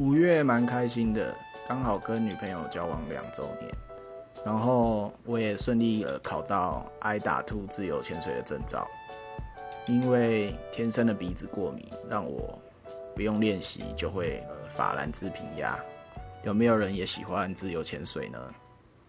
[0.00, 1.36] 五月蛮开心的，
[1.68, 3.70] 刚好跟女朋友交往两周年，
[4.42, 8.88] 然后我也顺利了考到挨打兔自由潜水的证照，
[9.86, 12.58] 因为天生的鼻子过敏，让我
[13.14, 15.78] 不用练习就会法兰兹平压。
[16.44, 18.38] 有没有人也喜欢自由潜水呢？